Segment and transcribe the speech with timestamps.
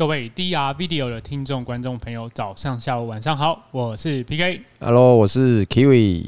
[0.00, 4.62] 各位 DR Video 的听众、观众朋友，早上、下午、晚上好，我是 PK。
[4.80, 6.24] Hello，我是 Kiwi。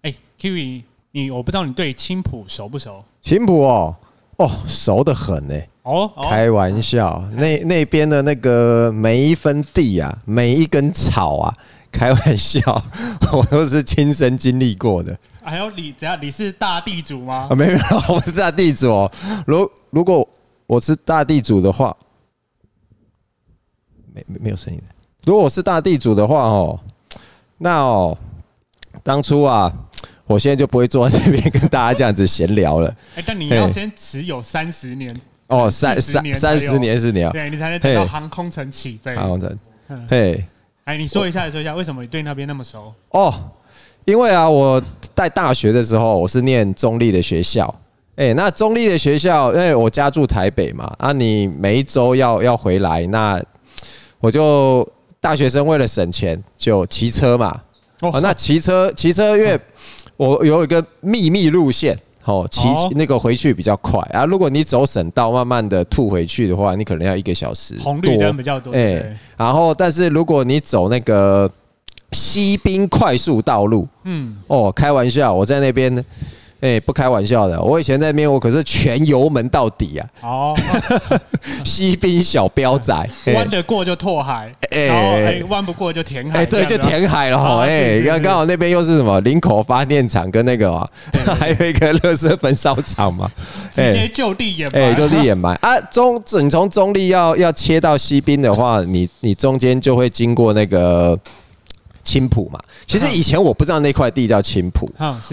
[0.00, 3.04] 哎，Kiwi，你我不知道你对青浦熟不熟？
[3.20, 3.94] 青浦哦，
[4.38, 5.54] 哦，熟得很呢。
[5.82, 11.54] 哦，开玩笑，那那边的那个每一分地啊，每一根草啊，
[11.92, 12.82] 开玩笑，
[13.30, 15.14] 我都是亲身经历过的。
[15.42, 16.18] 还有你，怎样？
[16.18, 17.48] 你是大地主吗？
[17.50, 19.12] 啊，没有，我不是大地主哦。
[19.46, 20.26] 如如果
[20.66, 21.94] 我是大地主的话。
[24.14, 24.80] 没没没有声音。
[25.24, 26.78] 如果我是大地主的话哦，
[27.58, 28.18] 那哦，
[29.04, 29.72] 当初啊，
[30.26, 32.92] 我现在就不会坐在这边跟大家这样子闲聊了。
[33.14, 35.08] 哎，但你要先持有三十年
[35.46, 39.14] 哦，三三三十年是你要，对你才能等到航空城起飞。
[39.14, 39.58] 航空城，
[40.08, 40.44] 嘿，
[40.84, 42.92] 哎，你说一下，说一下，为什么你对那边那么熟？
[43.10, 43.32] 哦，
[44.04, 44.82] 因为啊，我
[45.14, 47.72] 在大学的时候，我是念中立的学校。
[48.16, 53.40] 哎，那中立的学校，因为我家住台北嘛，啊，你每一周要要回来那。
[54.22, 54.88] 我就
[55.20, 57.60] 大学生为了省钱，就骑车嘛。
[58.00, 59.58] 哦，那骑车骑车，因为
[60.16, 64.24] 我有一个秘密路线，哦，骑那个回去比较快啊。
[64.24, 67.74] 如果你走省道，慢慢的吐回去的话，你可能要一个小时。
[67.80, 68.72] 红绿灯比较多。
[68.72, 71.50] 哎，然后但是如果你走那个
[72.12, 75.92] 西滨快速道路，嗯，哦，开玩笑，我在那边。
[76.62, 80.06] 哎，不开玩笑的，我以前在那边，我可是全油门到底啊！
[80.22, 80.56] 哦，
[81.66, 82.94] 西滨小标仔，
[83.34, 87.64] 弯得过就拓海，哎，弯不过就填海，哎，对，就填海了哈！
[87.66, 90.78] 哎，刚刚好那边又是什么林口发电厂跟那个，
[91.36, 93.28] 还有一个乐色焚烧厂嘛，
[93.72, 95.76] 直接就地掩埋，哎，就地掩埋啊！
[95.90, 101.18] 中，你从中立要要切到西滨的话，你你中间就会经过那个。
[102.04, 104.88] 青浦嘛，其实以前我不知道那块地叫青浦，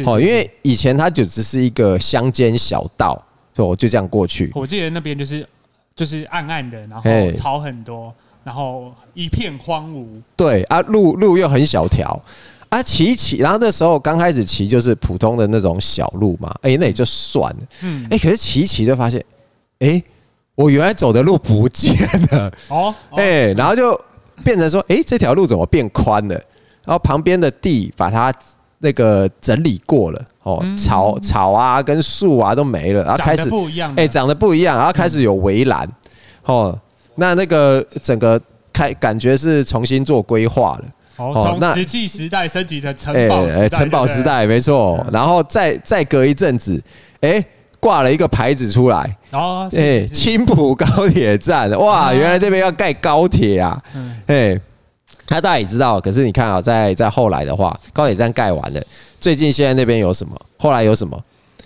[0.05, 3.21] 哦，因为以前它就只是一个乡间小道，
[3.55, 4.51] 所以我就这样过去。
[4.55, 5.45] 我记得那边就是
[5.95, 10.05] 就是暗暗的，然后草很多，然后一片荒芜。
[10.35, 12.21] 对啊，路路又很小条
[12.69, 17.59] 啊，骑骑，然后那时候刚开始骑就是普通的那种小路嘛，哎，那也就算了。
[17.81, 19.23] 嗯，哎，可是骑骑就发现，
[19.79, 20.01] 哎，
[20.53, 21.93] 我原来走的路不见
[22.31, 22.53] 了。
[22.67, 23.99] 哦，哎，然后就
[24.43, 26.41] 变成说，哎，这条路怎么变宽了？
[26.89, 28.33] 然后旁边的地把它
[28.79, 35.87] 那个整理过了哦，草草啊跟树啊都没了，然后开始不一样，哎，长得不一样，然后开始有围栏
[36.45, 36.75] 哦，
[37.13, 38.41] 那那个整个
[38.73, 40.85] 开感觉是重新做规划了。
[41.17, 46.81] 哦，从石器时代升级成城堡，哎，城堡时代没错，然后再再隔一阵子，
[47.21, 47.45] 哎，
[47.79, 49.15] 挂了一个牌子出来。
[49.29, 53.79] 哦，哎，青浦高铁站，哇，原来这边要盖高铁啊，
[54.25, 54.59] 哎。
[55.29, 58.81] 他大家也知道，可是你看啊，在在后来的话，高铁站盖完了，
[59.21, 60.35] 最近现在那边有什么？
[60.57, 61.23] 后来有什么？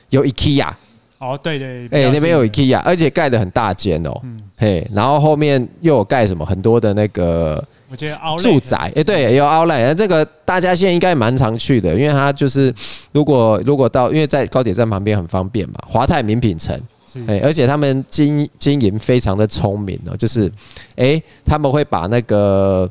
[0.10, 0.70] 有 IKEA。
[1.18, 4.12] 哦，对对，哎，那边有 IKEA，而且盖的很大间哦。
[4.24, 4.38] 嗯。
[4.58, 6.46] 嘿，然后后面又有盖什么？
[6.46, 9.94] 很多的那个，我觉得住宅，哎，对，有 Outlet。
[9.94, 12.74] 这个大家现在应该蛮常去的，因为它就是
[13.14, 15.76] 如果如果到，因为在高铁站旁边很方便嘛。
[15.88, 16.78] 华泰名品城，
[17.26, 20.52] 哎，而且他们经经营非常的聪明哦，就是
[20.98, 22.90] 哎，他们会把那个。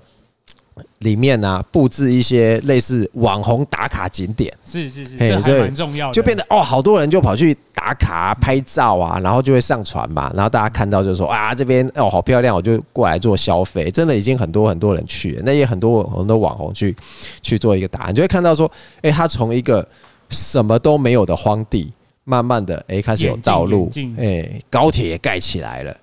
[1.02, 16.94] 里面呢、啊，布置一些类似网红打卡景点，是是是，这还蛮重要的，就变得哦，好多人就跑去打卡拍照啊，然后就会上传嘛，然后大家看到就说啊，这边哦好漂亮，我就过来做消费，真的已经很多很多人去了，那也很多很多网红去
[17.42, 18.70] 去做一个打卡，你就会看到说，
[19.02, 19.86] 哎，他从一个
[20.30, 21.92] 什么都没有的荒地，
[22.24, 25.96] 慢慢的哎开始有道路，哎，高铁也盖起来了，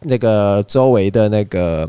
[0.00, 1.88] 那个周围的那个。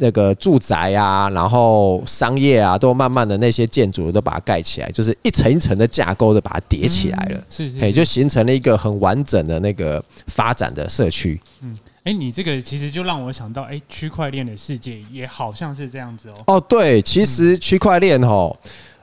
[0.00, 11.40] 那个住宅啊，然后商业啊，都慢慢的那些建筑都把它盖起来，就是一层一层的架构的把它叠起来了，是是，就形成了一个很完整的那个发展的社区。
[11.60, 16.34] 嗯，哎，你这个其实就让我想到，哎，区块链的世界也好像是这样子哦。
[16.46, 18.56] 哦，对，其实区块链哦。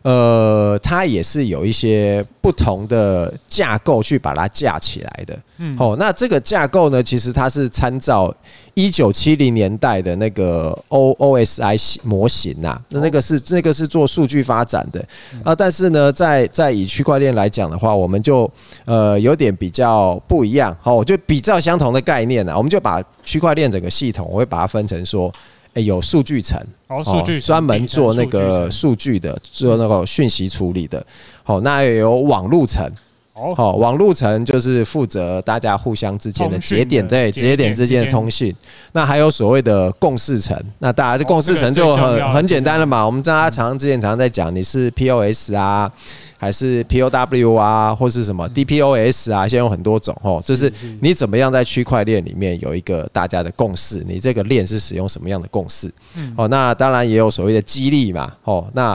[0.05, 5.35] 呃，它也是有一些不同的架构去把它架起来的。
[5.57, 8.31] 嗯，哦，那这个架构呢，其实它是参照
[8.75, 12.79] 一九七零年代的那个 O O S I 模型呐。
[12.89, 15.03] 那那个是那个是做数据发展的
[15.43, 15.55] 啊。
[15.55, 18.47] 但是呢，在在以区块链来讲的话，我们就
[18.85, 20.77] 呃有点比较不一样。
[20.83, 25.33] 好，就比较相同的概念呢，我们就把区块链整个系统，我会把它分成说。
[25.75, 26.57] 哎，有数据层，
[26.87, 31.05] 哦，数据专门做那个数据的，做那个讯息处理的。
[31.43, 32.89] 好，那也有网路层，
[33.33, 38.55] 哦，网路层就是负责大家互相之间的节点，对，节点之间的通信。
[38.93, 43.05] 那还有所谓的共识层，那大家这共识层就很很简单了嘛。
[43.05, 45.91] 我们大家常常之前常常在讲，你是 POS 啊，
[46.37, 50.41] 还是 POW 啊，或是什么 DPoS 啊，现在有很多种哦。
[50.45, 54.03] 就是你怎么样在区块链里面有一个大家的共识？
[54.07, 55.91] 你这个链是使用什么样的共识？
[56.35, 58.33] 哦，那当然也有所谓的激励嘛。
[58.43, 58.93] 哦，那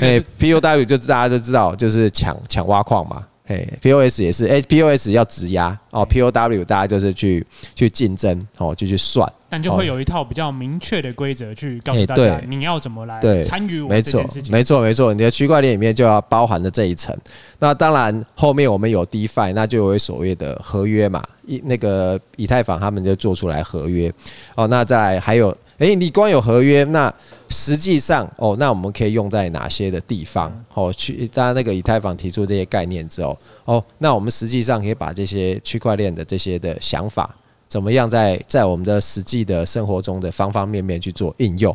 [0.00, 3.24] 诶 POW 就大家都知道，就是抢抢挖矿嘛。
[3.50, 7.44] 哎，POS 也是，哎，POS 要质押哦，POW 大家就是去
[7.74, 14.52] 去竞争哦，就去算，但就会有一套比较明确的规则去告诉大家你要怎么来参与我这件事情。
[14.52, 17.12] 没错，没错，你的区块链里面就要包含了这一层。
[17.58, 24.12] 那当然后面我们有 DeFi，那就有所谓的合约嘛，以那个以太坊他们就做出来合约
[24.54, 24.68] 哦。
[24.68, 25.52] 那再来还有。
[25.80, 27.12] 诶，你光有合约，那
[27.48, 30.52] 实际上哦，那我们可以用在哪些的地方？
[30.74, 37.34] 哦，去大家那个以太坊提出这些概念之后，哦，那我们实际上可以把这些区块链的这些的想法，
[37.66, 41.74] 怎么样在在我们的实际的生活中的方方面面去做应用？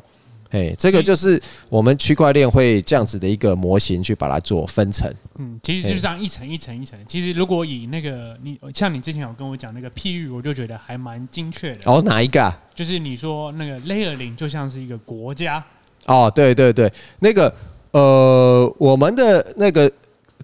[0.55, 5.13] 哎，这个就是我们区块链会这样子的一个模型去把它做分层。
[5.37, 6.97] 嗯，其实就是这样一层一层一层。
[7.07, 11.81] 其实如果以那个你像你之前有跟我讲那个譬喻，我就觉得还蛮精确的。
[11.83, 12.57] 哦，哪一个啊？
[12.73, 15.61] 就是你说那个 Layer 零就像是一个国家。
[16.05, 17.53] 哦，对对对，那个
[17.91, 19.91] 呃，我们的那个。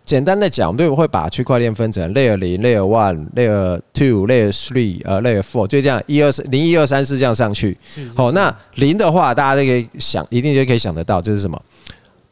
[0.04, 7.78] 简单的讲，对我们会把区块链分成 Layer 零、Layer one、Layer two、Layer three，呃，Layer four，就这样一二三零一二三四这样上去。
[8.16, 11.62] 好，那零的话，大家都可以想，一定就可以想得到，这是什么？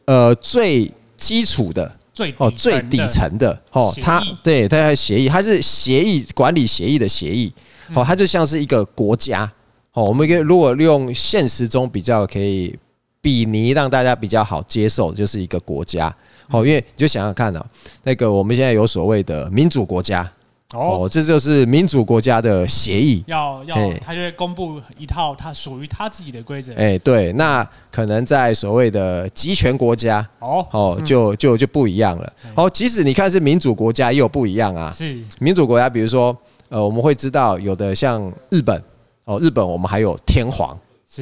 [0.04, 7.52] 呃，最基础的，最哦最底层的哦，它对它的协议，它是协议管理协议的协议。
[7.94, 9.50] 哦，它就像是一个国家。
[9.92, 12.72] 哦，我们可以如果利用现实中比较可以
[13.20, 16.14] 比拟，让大家比较好接受，就是一个国家。
[16.50, 17.64] 哦，因为你就想想看啊，
[18.02, 20.28] 那个我们现在有所谓的民主国家，
[20.72, 26.74] 哦，这就是民主国家的协议，要要，他就会公布一套他属于他自己的规则。
[26.74, 32.32] 哎，对，那可能在所谓的集权国家，哦哦，就就就不一样了。
[32.56, 34.90] 哦，即使你看是民主国家，也有不一样啊。
[34.90, 36.36] 是民主国家，比如说，
[36.68, 38.82] 呃，我们会知道有的像日本，
[39.24, 40.76] 哦，日本我们还有天皇。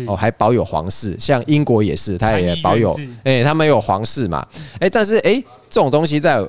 [0.06, 2.94] 哦，还保有皇室，像英国也是，它也保有，
[3.24, 4.46] 哎，他们有皇室嘛，
[4.80, 6.46] 哎，但是哎，这种东西在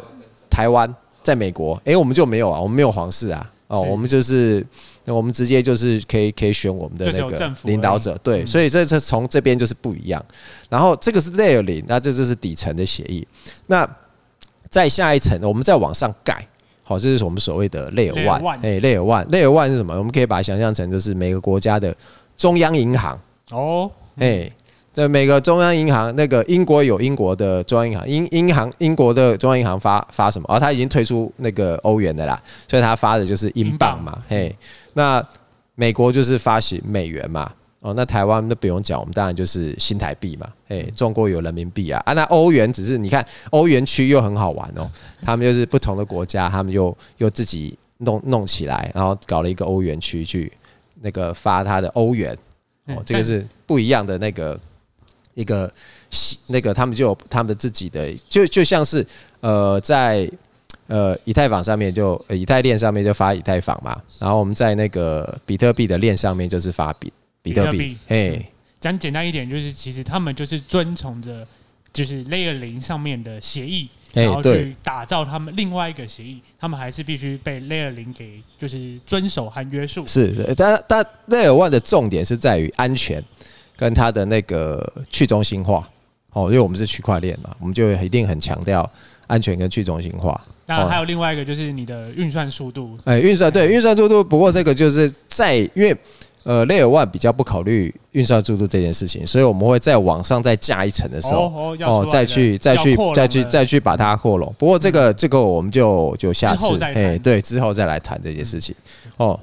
[0.49, 0.93] 台湾，
[1.23, 4.65] 在美国，哎，我们就没有啊，我们没有皇室啊，哦，我们就是，
[5.05, 10.23] 我们直接就是可以可以选我们的那个领导者，对，所以这这从这边就是不一样。
[10.67, 13.25] 然后这个是 Layer 零，那这就是底层的协议。
[13.67, 13.89] 那
[14.69, 16.45] 再下一层，我们再往上盖，
[16.83, 19.97] 好，这是我们所谓的 Layer one，哎，Layer one，Layer one 是什么？
[19.97, 21.95] 我们可以把它想象成就是每个国家的
[22.35, 23.17] 中央银行。
[23.51, 24.49] 哦，哎，
[24.93, 30.45] 这每个中央银行，那个英国有英国的中央银行，英银行英国的中央银行发发什么？
[30.47, 34.21] 哦，他已经退出那个欧元的啦，所以他发的就是英镑嘛。
[34.27, 34.55] 嘿，
[34.93, 35.25] 那
[35.75, 37.51] 美国就是发行美元嘛。
[37.81, 40.47] 哦，那台湾那不用讲，我们当然就是新台币嘛。
[40.67, 42.01] 哎，中国有人民币啊。
[42.05, 44.91] 啊，那欧元只是你看欧元区又很好玩哦，
[45.21, 50.51] 他们就是不同的国家，他们又又自己弄弄起来，然后搞了一个欧元区去
[51.01, 52.37] 那个发他的欧元。
[52.89, 54.59] 哦，这个是不一样的那个
[55.33, 55.71] 一个
[56.47, 59.05] 那个，他们就有他们自己的，就就像是
[59.41, 60.29] 呃，在
[60.87, 67.97] 呃以太坊上面就以太链上面就发以太坊嘛，然后我们在那个比特币的链上面就是发比比特币。
[68.07, 68.45] 嘿，
[68.81, 71.47] 讲简单一点，就是其实他们就是遵从着
[71.93, 73.89] 就是 Layer 零上面的协议。
[74.13, 80.05] 然后去打造他们另外一个协议，他们还是必须被 Layer 零给就是遵守和约束。
[80.07, 83.23] 是，是，但但 Layer one 的重点是在于安全
[83.75, 85.87] 跟它的那个去中心化。
[86.31, 88.89] 哦，因为我们是区块链嘛，我们就一定很强调
[89.27, 90.39] 安全跟去中心化。
[90.65, 92.97] 那还有另外一个就是你的运算速度。
[93.05, 95.95] 哎，运算对运算速度，不过这个就是在因为。
[96.43, 104.51] 呃，Layer one 比较不考虑运算速度这件事情，所以我们会在往上再加一层的时候，哦，再去再去再去再去把它扩容。
[104.57, 108.73] 不过这个这个我们就就下次，哎，对，之后再来谈这件事情。
[109.17, 109.37] 哦，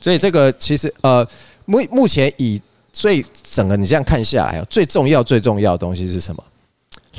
[0.00, 1.26] 所以这个其实呃，
[1.64, 2.60] 目目前以
[2.92, 6.42] 最整个你这样看下来，最重要最重要的东西是什么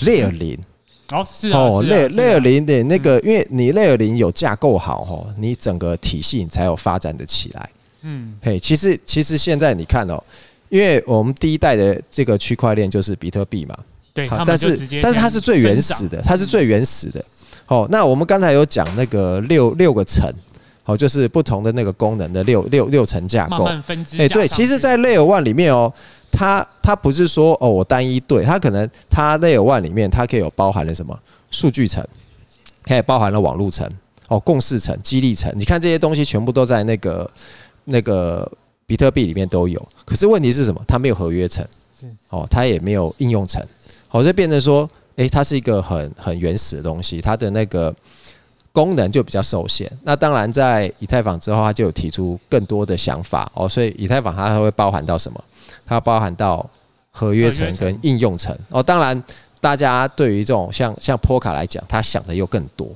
[0.02, 0.60] ？Layer 零
[1.12, 7.70] 哦，是哦，Layer 零的那个，因为你 Layer 零有架构好哦，你整个体系你才有发展的起来。
[8.04, 10.22] 嗯，嘿，其实其实现在你看哦，
[10.70, 13.78] 因为我们第一代的这个区块链就是比特币嘛，
[14.14, 17.24] 对，但是但是它是最原始的，它是最原始的。
[17.68, 20.30] 哦，那我们刚才有讲那个六六个层，
[20.84, 23.64] 好，就是不同的那个功能的六六六层架构，
[24.18, 25.94] 哎，对，其实，在 Layer One 里面哦，
[26.32, 31.18] 它它不是说哦我单一对，它可能它 Layer One 里面它可以有包含了什么？
[31.50, 32.06] 数据层，
[32.84, 33.90] 它也包含了网络层，
[34.28, 37.30] 哦，共识层、激励层，你看这些东西全部都在那个。
[37.92, 38.50] 那个
[38.86, 40.84] 比特币里面都有，可是问题是什么？
[40.88, 41.66] 它没有合约层，
[42.30, 43.62] 哦，它也没有应用层，
[44.08, 47.94] 好，就变成说，诶、诶，它是一个很很原始的东西，它的那个
[48.72, 49.92] 功能就比较受限。
[50.04, 53.68] 那当然，在以太坊之后，它就有提出更多的想法哦。
[53.68, 55.44] 所以以太坊它会包含到什么？
[55.86, 56.68] 它包含到
[57.12, 58.82] 合约层跟应用层哦。
[58.82, 59.22] 当然，
[59.60, 62.90] 大家对于这种像像波卡来讲，他想的又更多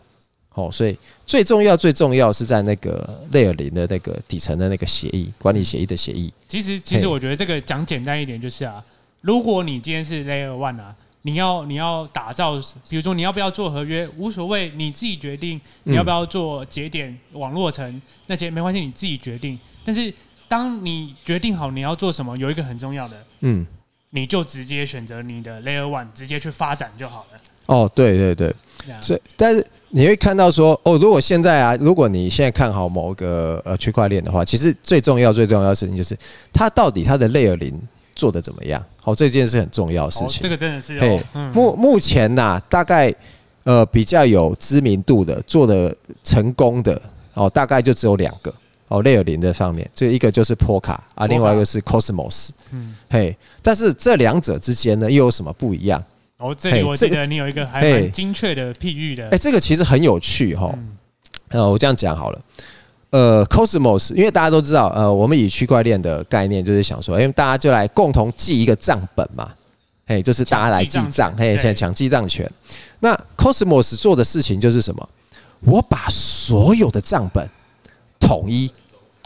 [0.54, 0.70] 哦。
[0.72, 6.32] 所以最重要最重要是在那个 Layer 零的那个底层的那个协议管理协议的协议。
[6.48, 8.84] 其实其实我觉得这个讲简单一点就是啊，
[9.22, 10.96] 如果你今天是 Layer One 啊。
[11.28, 12.54] 你要你要打造，
[12.88, 15.60] 比如说你要不要做合约，无所谓，你自己决定。
[15.82, 19.58] 你要不要做节点网络层那些没关系，你自己决定。
[19.84, 20.14] 但是
[20.48, 23.66] 当你决定好你要做什么，有一个很重要的，嗯，
[24.12, 27.40] 你就直接选择你的 Layer One，直接去发展就好了。
[27.66, 28.54] 哦，对对对，
[29.02, 29.66] 所以但是
[29.96, 36.18] 你会看到说，哦，如果现在啊，如果你现在看好某个呃区块链的话，其实最重要最重要的事情就是
[36.52, 37.82] 它到底它的 Layer 零。
[38.14, 38.82] 做的怎么样？
[39.02, 40.42] 好，这件事很重要的事情。
[40.42, 41.22] 这个真的是嘿，
[41.54, 43.14] 目目前呐，大概
[43.66, 47.02] 呃比较有知名度的、做的成功的
[47.34, 48.54] 哦，大概就只有两个
[48.88, 52.52] 哦，Layer 零的上面，这一个就是 Polka 啊，另外一个是 Cosmos。
[52.72, 56.02] 嗯，嘿，但是这两者之间呢，又有什么不一样？
[56.38, 59.28] 哦，这里我记得你有一个还蛮精确的譬喻的。
[59.30, 60.78] 哎，这个其实很有趣哈。
[61.50, 62.42] 呃，我这样讲好了。
[63.12, 69.50] 呃，Cosmos，因为大家都知道，呃，我们以区块链的概念就是想说，因为大家就来共同记一个账本嘛，
[70.06, 72.50] 嘿，就是大家来记账，嘿，现在抢记账权。
[73.00, 75.10] 那 Cosmos 做的事情就是什么？
[75.62, 77.50] 我把所有的账本
[78.20, 78.70] 统一，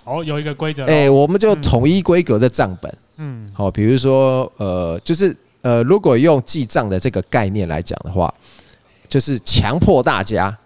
[0.04, 8.34] 哦，有一个规则，哎，我们就统一规格的账本，嗯，好，比如说，呃，就是呃，如果用记账的这个概念来讲的话，
[9.08, 10.58] 就是强迫大家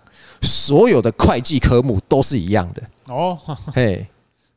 [0.41, 2.83] 所有的会计科目都是一样的。
[3.07, 3.37] 哦，
[3.73, 4.05] 嘿，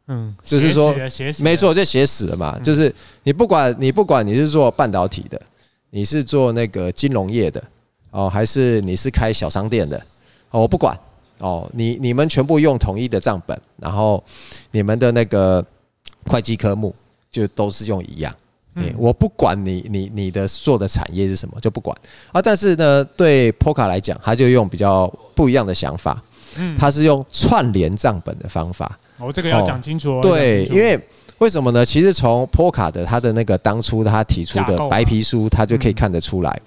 [0.08, 0.94] 嗯，就是说，
[1.38, 2.58] 没错，就写死了嘛。
[2.60, 5.40] 就是你不管你不管你是做半导体的，
[5.90, 7.62] 你是做那个金融业的，
[8.10, 9.96] 哦，还是你是开小商店的，
[10.50, 10.98] 哦，我不管，
[11.38, 14.22] 哦，你你们全部用统一的账本，然后
[14.70, 15.64] 你们的那个
[16.26, 16.94] 会计科目
[17.30, 18.34] 就都是用一样。
[18.76, 21.96] 嗯，我不管你你你的做的产业是什么，就不管
[22.30, 22.40] 啊。
[22.40, 26.22] 但是呢，对 Polka 来讲，他就用比较不一样的想法。
[26.58, 28.98] 嗯，他是用串联账本的方法。
[29.18, 30.20] 哦，这个要讲清楚哦。
[30.22, 30.98] 对，因为
[31.38, 31.84] 为什么呢？
[31.84, 36.60] 其实从波卡的他的那个当初他提出的白皮书，他就可以看得出来，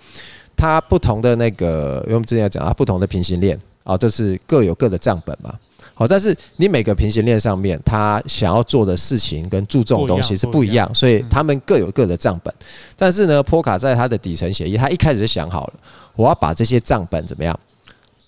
[0.55, 5.53] 他不同的那个，因为我们之前要讲啊，不同的平行链啊，就是各有各的账本嘛。
[5.99, 12.53] 好，但是你每个平行链上面，他想要做的事情跟注重的东西是不一样，所以他们各有各的账本。
[12.95, 15.73] 但是呢，波卡在他的底层协议，他一开始就想好了，
[16.15, 17.59] 我要把这些账本怎么样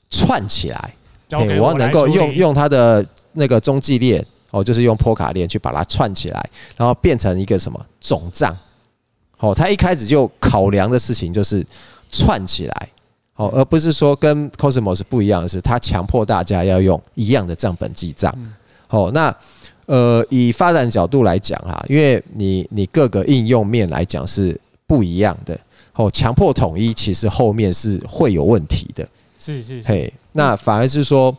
[0.10, 0.94] 串起来。
[1.30, 8.54] 我要能够用用他的那个中继链哦，就是用波卡链去把它串起来，然后变成一个什么总账。
[9.38, 11.66] 哦，他一开始就考量的事情就是
[12.12, 12.90] 串起来，
[13.42, 18.32] 哦，而不是说跟 Cosmos 不一样的是，他强迫大家要用一样的账本记账。
[18.88, 19.36] 哦，那
[19.88, 25.60] 呃，以发展角度来讲哈，因为你你各个应用面来讲是不一样的，
[25.96, 29.08] 哦，强迫统一其实后面是会有问题的。
[29.40, 31.36] 是是，嘿，那反而是说，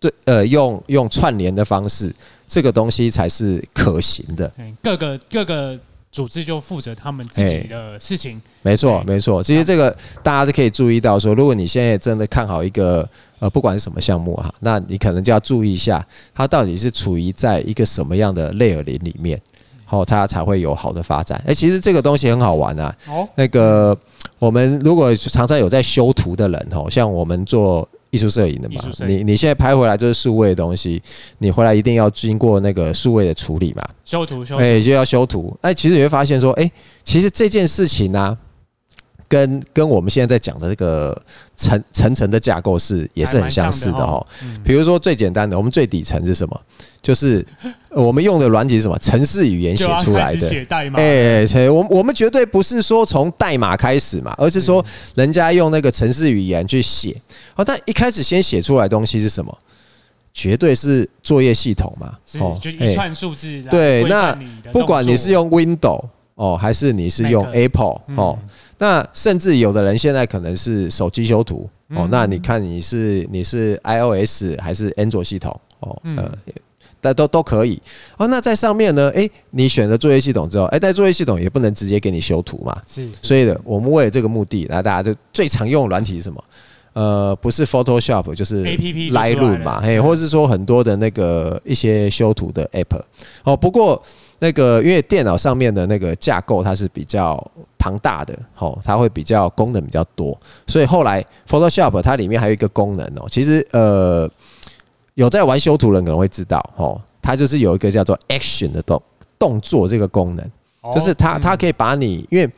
[0.00, 2.12] 对，呃，用用串联的方式，
[2.44, 4.50] 这个东西才是可行的。
[4.82, 5.78] 各个各个
[6.12, 8.40] 组织就负责他们自己的事情。
[8.62, 9.42] 没错，没错。
[9.42, 19.40] 其实这个大家都可以注意到，说如果你现在真的看好一个，呃，不管是什么项目哈，那你可能就要注意一下，它到底是处于在一个什么样的 layer 零里面，
[19.84, 21.42] 好，它才会有好的发展。
[21.46, 22.96] 哎，其实这个东西很好玩啊。
[23.08, 23.96] 哦，那个。
[24.38, 31.00] 我们如果常常有在修图的人哦，像我们做艺术摄影的嘛，你你现在拍回来就是数位的东西，
[31.38, 35.56] 你回来一定要经过那个数位的处理嘛，修图修图，哎，就要修图。
[35.62, 36.70] 哎，其实你会发现说，哎，
[37.04, 38.38] 其实这件事情呢、啊，
[39.28, 41.22] 跟跟我们现在在讲的这个
[41.60, 44.26] 层层层的架构是也是很相似的哦。
[44.64, 46.58] 比如说最简单的，我们最底层是什么？
[47.02, 47.46] 就是
[47.90, 48.98] 我们用的软体是什么？
[48.98, 50.48] 程式语言写出来的。
[50.48, 57.14] 写代码哎，我我们绝对不是说从代码开始嘛，而是说人家用那个程式语言去写。
[57.56, 59.56] 哦，但一开始先写出来的东西是什么？
[60.32, 62.16] 绝对是作业系统嘛。
[62.38, 63.60] 哦，就一串数字。
[63.70, 64.34] 对，那
[64.72, 66.04] 不管你是用 Windows
[66.36, 68.38] 哦，还是你是用 Apple 哦，
[68.80, 75.96] 那甚至有的人现在可能是手机修图哦，那你看你是你是 iOS 还是安卓系统哦？
[76.16, 76.32] 呃。
[77.02, 77.80] 但都都可以
[78.18, 78.26] 哦。
[78.28, 79.08] 那在上面呢？
[79.14, 82.76] 诶，你选了作业系统之后，诶，但作业系统也不能直接给你修图嘛。
[82.86, 83.08] 是。
[83.22, 86.44] 所以呢，我们为了这个目的，那大家就最常用的软体是什么？
[86.92, 89.80] 呃，不是 Photoshop 就是 Lightroom 嘛。
[89.80, 93.00] 嘿，或者是说很多的那个一些修图的 App。
[93.44, 94.02] 哦，不过
[94.40, 97.42] 那个因为电脑上面的那个架构它是比较
[97.78, 104.28] 庞大的，哦，它会比较功能比较多，所以后来 Photoshop 它里面还有一个功能哦，其实呃
[105.14, 109.02] 有在玩修图人可能会知道，哦，它就是有一个叫做 Action 的动
[109.38, 110.50] 动作这个功能。
[110.94, 112.50] 就是它，它可以把你，因为，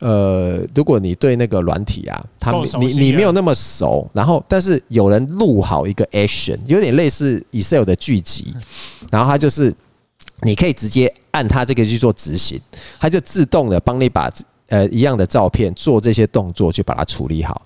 [0.00, 8.52] 呃，如果你对那个软体啊，它你你没有那么熟，然后但是有人录好一个 action，有点类似 Excel 的剧集，
[9.12, 9.72] 然后它就是
[10.42, 12.60] 你可以直接按它这个去做执行，
[12.98, 14.28] 它就自动的帮你把
[14.68, 17.62] 呃一样的照片做这些动作去把它处理好。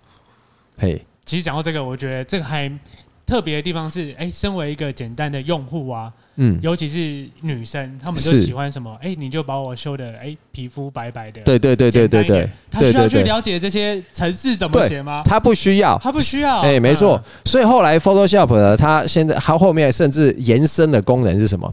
[0.76, 2.70] 嘿，其实讲到这个，我觉得这个还
[3.32, 6.12] 特别的地方是，哎，身为一个简单的用户啊。
[6.36, 8.94] 嗯，尤其是女生，她们就喜欢什么？
[9.00, 11.40] 哎，你就把我修的哎，皮肤白白的。
[11.40, 12.50] 对对对对对对。
[12.70, 15.22] 她需要去了解这些程式怎么写吗？
[15.24, 16.60] 她不需要，她不需要。
[16.60, 17.18] 哎，没错。
[17.46, 21.72] 所以后来 Photoshop 呢，它现在它后面甚至延伸的功能是什么？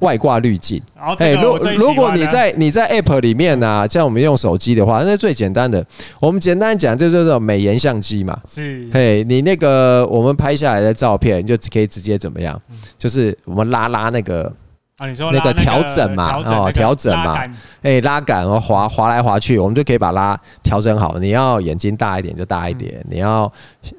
[0.00, 0.82] 外挂滤镜，
[1.18, 5.82] 哎，如如果你在你在 App 里面呢、啊，像我们用手机的话，那是最简单的。
[6.20, 8.38] 我们简单讲，就是这种美颜相机嘛。
[8.46, 12.60] 是，嘿，你那个我们拍下来的照片，你就可以直接怎么样？
[12.98, 14.52] 就是我们拉拉那个
[14.98, 17.42] 啊，你说那个调整嘛，哦，调整嘛，
[17.80, 21.16] 哎，拉杆哦，滑滑来滑去，我们就可以把拉调整好。
[21.18, 23.50] 你要眼睛大一点就大一点，你要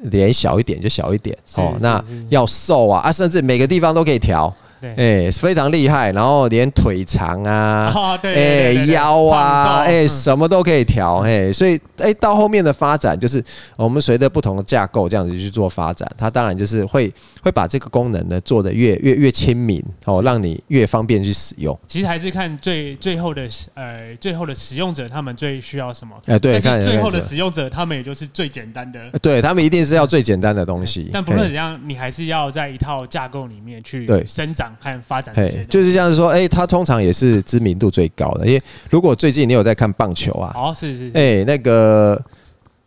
[0.02, 1.36] 脸小一点就小一点。
[1.56, 4.54] 哦，那要瘦啊啊，甚至每个地方都可以调。
[4.82, 7.92] 哎，非常厉害，然后连腿长啊，
[8.24, 13.44] 哎腰啊，哎什么都可以调，哎，所以哎到后面的发展就是
[13.78, 17.12] 我们随着不同的架构这样子去做发展，它当然就是会
[17.42, 21.78] 会把这个功能呢做得越越越亲民哦，让你越方便去使用。
[21.88, 26.16] 其实还是看最最后的呃最后的使用者他们最需要什么？
[26.26, 31.10] 哎，对，看最后的使用者他们也就是最简单的，对他们一定是要最简单的东西。
[31.14, 34.66] 但不论怎样，你还是要在一套架构里面去对生长。
[34.82, 35.34] 和发展，
[35.68, 38.46] 就是像是说，哎，它通常也是知名度最高的。
[38.46, 41.85] 因为如果最近你有在看棒球啊，哦，是是，哎，那个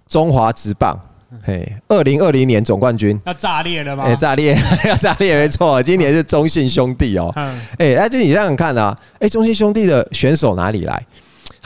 [0.08, 0.98] 中华职棒，
[1.42, 4.04] 嘿，二零二零年总冠军要炸裂了吗？
[4.04, 4.56] 哎，炸裂，
[4.88, 7.32] 要炸裂，没错，今年是中信兄弟哦。
[7.78, 11.06] 哎，那这你想想看啊，哎，中信兄弟的选手哪里来？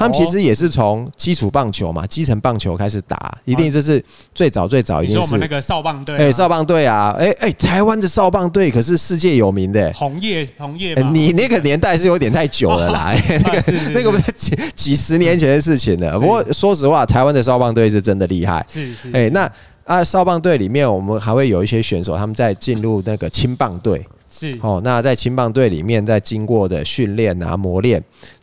[0.03, 4.03] 他们其实也是从基础棒球嘛，基层棒球开始打，一定就是
[4.35, 16.19] 最早最早一定是我们那个少棒队，哎，少棒队啊，哎哎，台湾的少棒队可是世界有名的，红叶红叶，你那个年代是有点太久了啦， 那个那个不是几几十年前的事情了。
[16.19, 19.51] 不过说实话，台湾的少棒队是真的厉害，是是，哎，那
[19.85, 24.59] 啊少棒队里面，我们还会有一些选手，他们在进入那个青棒队，是。
[24.62, 28.03] 哦，那在青棒队里面，在经过的训练啊磨练。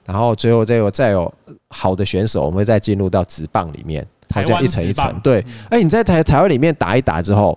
[0.10, 1.32] 然后最后再有再有
[1.67, 5.19] 好的选手，我们会再进入到直棒里面，好像一层一层。
[5.24, 7.56] 对，哎，你在台台湾里面打一打之后，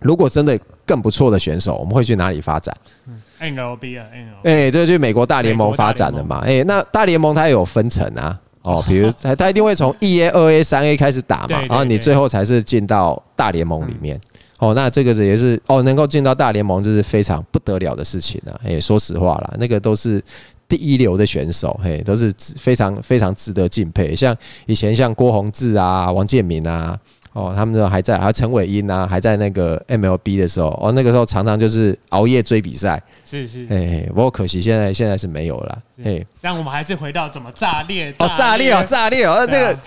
[0.00, 2.74] 如果真的更不错的选手，我们会去哪里发展
[3.38, 6.38] ？N L B 啊，N L，，哎，这去美国大联盟发展的嘛。
[6.38, 14.18] 哎，那大联盟它有分层啊，哦， 比如它它一定会从一 A、二 A、三 A 开始打嘛，然后你最后才是进到大联盟里面。
[14.56, 18.58] 哦，那这个也是哦，能够进到大联盟就是非常不得了的事情了。
[18.64, 20.22] 哎，说实话啦，那个都是。
[20.68, 24.14] 第一流的选手，嘿，都是非常非常值得敬佩。
[24.14, 26.98] 像以前像郭宏志啊、王建民啊，
[27.32, 33.02] 哦，他们都还在，还有陈伟英啊，还在那个 MLB 的时候，哦，那个时候常常就是熬夜追比赛。
[33.24, 35.82] 是是，嘿，不过可惜现在现在是没有了。
[36.02, 39.78] 嘿，但我们还是回到怎么炸裂哦，炸裂哦，炸裂哦，那个。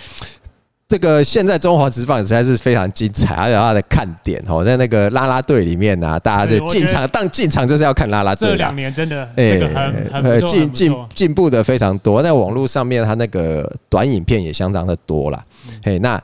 [0.90, 8.52] 这个现在中华职棒实在是非常精彩，而且它的看点哦，在那个拉拉队里面呢，大家就进场，当进场就是要看拉拉队。
[8.52, 12.22] 这两年真的，哎，进进进步的非常多。
[12.22, 15.44] 那网络上面它那个短影片也相当的多啦，
[15.84, 16.22] 嘿，那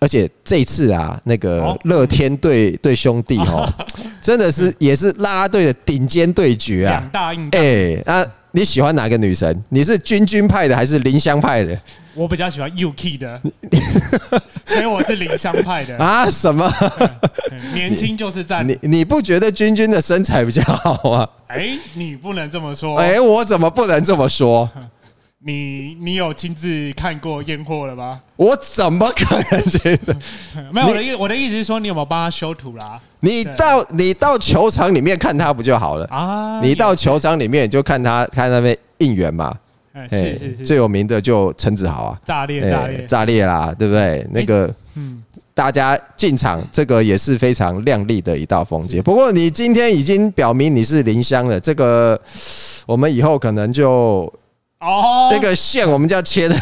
[0.00, 3.70] 而且这一次啊，那个乐天队对兄弟哦，
[4.22, 7.00] 真的是也是拉拉队的顶尖对决啊。
[7.00, 9.64] 两大硬哎，那你喜欢哪个女神？
[9.70, 11.76] 你是君君派的还是林香派的？
[12.14, 13.42] 我比较喜欢 UK 的，
[14.64, 16.30] 所以我是林香派的啊。
[16.30, 16.72] 什么？
[17.74, 18.64] 年轻就是赞。
[18.66, 21.28] 你你不觉得君君的身材比较好吗？
[21.48, 22.96] 哎，你不能这么说。
[22.96, 24.70] 哎，我怎么不能这么说？
[25.46, 28.18] 你你有亲自看过验货了吗？
[28.36, 30.16] 我怎么可能觉得？
[30.72, 32.98] 没有，我的意我的意思是说，你有没有帮他修图啦？
[33.20, 36.60] 你到你到球场里面看他不就好了啊？
[36.62, 39.54] 你到球场里面就看他看那边应援嘛。
[40.10, 44.26] 是是是，最有名的就陈子豪啊，炸裂炸裂炸裂啦，对不对？
[44.32, 49.00] 那个，嗯，大家进场，这个也是非常亮丽的一道风景。
[49.02, 52.20] 不过你今天已经表明你是林香了，这个
[52.86, 54.32] 我们以后可能就
[54.80, 56.54] 哦，那个线我们就要切的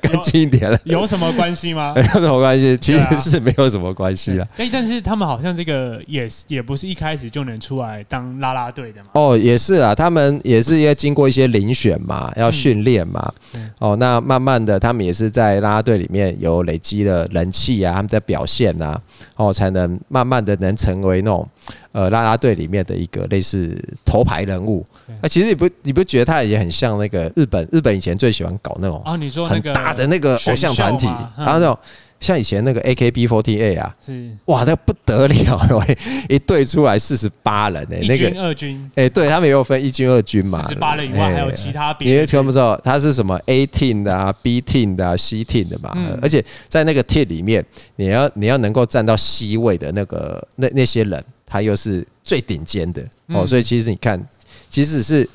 [0.00, 0.78] 干净一点了。
[0.84, 1.92] 有什么关系吗？
[1.94, 4.48] 没 有什么关系，其实是没有什么关系啦。
[4.56, 9.10] 哎，但是他们好像这个也也不是一开始就能出来当啦啦队的嘛。
[9.12, 13.30] 哦，也是啊，他们也是要经过一些遴选嘛，要训练嘛。
[13.78, 18.98] 哦，那慢慢的，他们也是在啦啦队里面有累积的人气啊，他们的表现啊，
[19.36, 21.46] 哦，才能慢慢的能成为那种。
[21.92, 24.84] 呃，啦啦队里面的一个类似头牌人物，
[25.20, 27.68] 那其实你不你不觉得他也很像那个日本？
[27.72, 31.76] 日本以前最喜欢搞那种啊，你说很大的那个偶像团体，然后那种
[32.20, 35.84] 像以前那个 AKB48 啊，是哇，那不得了，
[36.28, 47.64] 一队出来四十八人诶，那个一军二军，哎，对他们也有分一军二军嘛，四十八人以外还有其他，你也听不知道他是什么 A team 的啊，B team 的啊，C team 的嘛，而且在那个 team 里面，
[47.96, 51.24] 你要你要能够站到 C 位的那个那那些人。
[51.50, 53.04] 他又是最顶尖的。
[53.26, 54.24] 哦，所以其实你看，
[54.68, 55.28] 即使是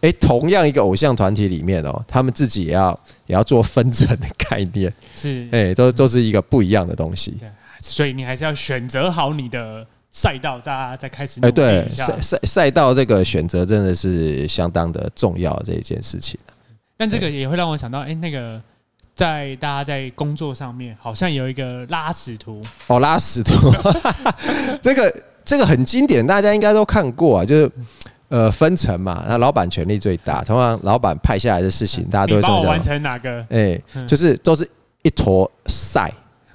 [0.00, 5.48] 哎，同样一个偶像团体里面哦，他们自己也要也要做分层的概念，是。
[5.50, 7.36] 哎，都都是一个不一样的东西。
[7.80, 16.38] 所以你还是要选择好你的赛道，大家再开始哎，对赛赛赛道这个选择真的是相当的重要这一件事情。
[16.96, 18.60] 但这个也会让我想到，哎，那个
[19.14, 22.62] 在大家在工作上面好像有一个拉屎图。
[22.86, 23.54] 哦，拉屎图。
[24.80, 25.12] 这个。
[25.46, 27.70] 这个很经典，大家应该都看过啊，就是
[28.28, 33.46] 呃分层嘛，那老板权力最大，通常老板派下来的事情，大家都会说完成哪个？
[33.48, 34.68] 哎，就是都是
[35.02, 36.12] 一坨赛，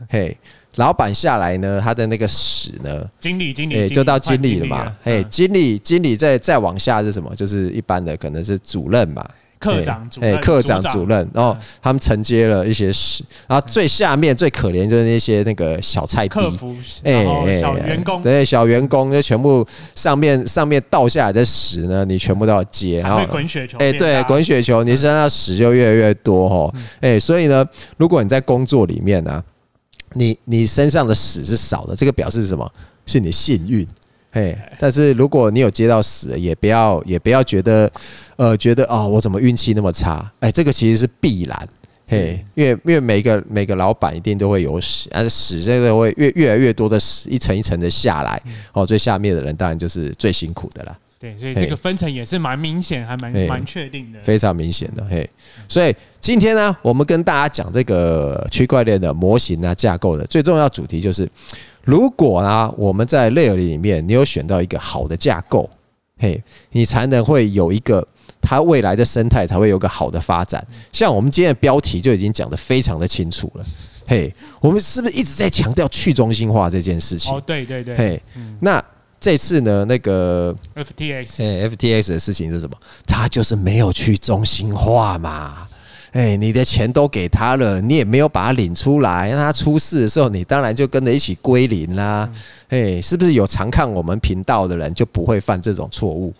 [0.10, 0.38] 嘿，
[0.76, 7.34] 老板下来呢，他的那个屎呢，经理经理，就到经理了嘛，嘿，经理经理再再往下是什么？
[7.34, 9.26] 就是一般的可能是主任嘛。
[9.62, 16.40] 课长主任，课长主任，然后他们承接了一些事，然后最下面最可怜就是那些那个小菜逼，
[17.04, 17.24] 哎
[17.60, 27.64] 小员工，对，小员工就全部上面上面倒下来的屎呢，你全部都要接，然后滚雪球，哎，对，滚雪球，你身上屎就越来越多哦，哎，所以呢，
[27.98, 29.44] 如果你在工作里面呢，
[30.14, 32.68] 你你身上的屎是少的，这个表示什么？
[33.06, 33.86] 是你幸运。
[34.34, 37.92] 嘿，但是如果你有接到屎，也不要也不要觉得，
[38.38, 40.32] 呃，觉得哦，我怎么运气那么差？
[40.40, 41.68] 哎，这个其实是必然，
[42.08, 48.42] 嘿，因为因为每个每个老板一定都会有屎，但是屎这个会越越来越多的屎，一层一层的下来，
[48.72, 50.98] 哦，最下面的人当然就是最辛苦的了。
[51.22, 55.06] 对，所以这个分层也是蛮明显，还蛮蛮确定的，非常明显的。
[55.10, 55.30] 嘿，
[55.70, 61.30] 所以今天呢，我们跟大家讲这个区块链的模型啊、架构的最重要主题就是。
[61.84, 65.68] 如果呢，我们在 Layer 里面，你有选到一个好的架构，
[66.20, 68.08] 嘿，你才能会有一个
[68.40, 70.64] 它未来的生态才会有个好的发展。
[70.92, 73.66] 像我们今天的标题就已经讲得非常的清楚了，
[74.06, 77.34] 嘿，我们是不是一直在强调去中心化这件事情？
[77.34, 78.22] 哦，对对对，嘿，
[78.60, 78.80] 那
[79.22, 82.76] 这次呢，那个 FTX，哎，FTX 的事情是什么？
[83.06, 85.68] 他就是没有去中心化嘛。
[86.14, 92.28] 哎，你的钱都给他了，你也没有把他领出来，那他出事的时候，你当然就跟着一起归零啦。
[92.70, 96.34] 哎，是不是有常看我们频道的人就不会犯这种错误？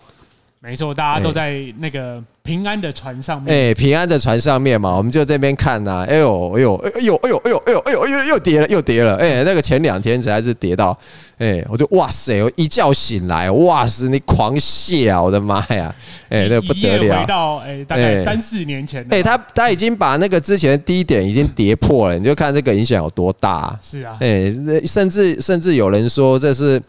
[0.64, 3.52] 没错，大家都在那个平安的船上面。
[3.52, 6.06] 哎，平安的船上面嘛，我们就这边看呐。
[6.08, 9.16] 哎呦，哎呦，哎呦，哎呦，哎呦，哎呦，哎呦，又又跌了，又跌了。
[9.16, 10.96] 哎，那个前两天才是跌到，
[11.38, 15.20] 哎，我就哇塞，我一觉醒来，哇塞，你狂泻啊！
[15.20, 15.92] 我的妈呀，
[16.28, 17.20] 哎，那不得了。
[17.20, 19.04] 回到哎，大概三四年前。
[19.10, 23.76] 哎，他他已经把那个之前的低点已经跌破了，你就看这个影响有多大。
[23.82, 24.48] 是啊，哎，
[24.86, 26.80] 甚至甚至有人说这是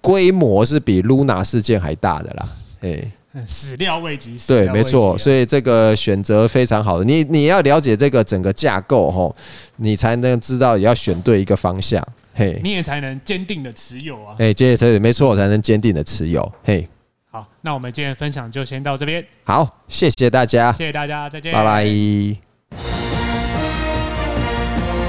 [0.00, 2.48] 规模是比 Luna 事件还大的啦。
[2.80, 3.12] 哎，
[3.46, 9.34] 始料未及，对，没错，所以这个选择非常好的，你你要了解这个整个架构吼，
[9.76, 16.88] 你才能知道也要选对一个方向，嘿，你也才能坚定的持有啊，哎，坚持没错，才能坚定的持有，嘿，
[17.30, 22.47] 好，那我们今天分享就先到这边，好，谢谢大家，谢谢大家，再见，拜拜。